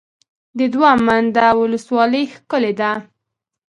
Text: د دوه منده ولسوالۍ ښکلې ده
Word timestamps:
د 0.57 0.59
دوه 0.73 0.91
منده 1.05 1.47
ولسوالۍ 1.59 2.23
ښکلې 2.33 2.73
ده 2.79 2.91